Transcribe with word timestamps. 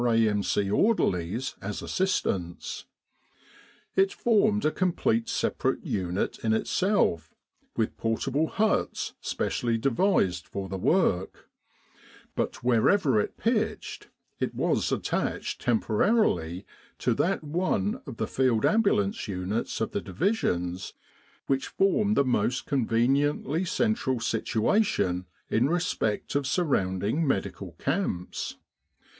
A.M.C. 0.03 0.67
orderlies 0.67 1.53
as 1.61 1.83
assistants. 1.83 2.85
It 3.95 4.11
formed 4.11 4.65
a 4.65 4.71
com 4.71 4.93
plete 4.93 5.29
separate 5.29 5.85
unit 5.85 6.39
in 6.39 6.53
itself, 6.53 7.35
with 7.77 7.95
portable 7.97 8.47
huts 8.47 9.13
specially 9.21 9.77
devised 9.77 10.47
for 10.47 10.67
the 10.69 10.77
work; 10.79 11.51
but 12.33 12.63
wherever 12.63 13.19
it 13.21 13.37
pitched, 13.37 14.07
it 14.39 14.55
was 14.55 14.91
attached 14.91 15.61
temporarily 15.61 16.65
to 16.97 17.13
that 17.13 17.43
one 17.43 18.01
of 18.07 18.17
the 18.17 18.25
Field 18.27 18.65
Ambulance 18.65 19.27
units 19.27 19.79
of 19.81 19.91
the 19.91 20.01
divisions 20.01 20.95
which 21.45 21.67
formed 21.67 22.17
the 22.17 22.25
most 22.25 22.65
conveniently 22.65 23.65
central 23.65 24.19
situation 24.19 25.27
in 25.51 25.69
respect 25.69 26.33
of 26.33 26.47
surrounding 26.47 27.27
medical 27.27 27.73
camps. 27.73 28.55